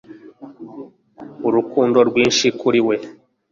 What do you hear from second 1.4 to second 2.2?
Urukundo